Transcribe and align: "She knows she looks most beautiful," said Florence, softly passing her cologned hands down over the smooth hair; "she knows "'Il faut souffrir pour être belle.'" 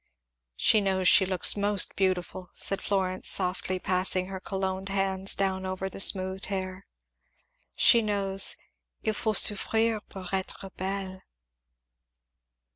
"She 0.55 0.81
knows 0.81 1.07
she 1.07 1.27
looks 1.27 1.55
most 1.55 1.95
beautiful," 1.95 2.49
said 2.55 2.81
Florence, 2.81 3.29
softly 3.29 3.77
passing 3.77 4.29
her 4.29 4.39
cologned 4.39 4.89
hands 4.89 5.35
down 5.35 5.63
over 5.63 5.89
the 5.89 5.99
smooth 5.99 6.45
hair; 6.45 6.87
"she 7.77 8.01
knows 8.01 8.55
"'Il 9.03 9.13
faut 9.13 9.37
souffrir 9.37 9.99
pour 10.09 10.25
être 10.33 10.71
belle.'" 10.75 11.21